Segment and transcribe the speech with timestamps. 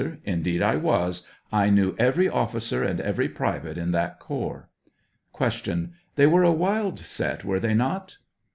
[0.23, 4.67] Indeed, I was; I knew every officer and every private in that corps.
[5.37, 5.89] Q.
[6.15, 8.17] They were a wild set, were they not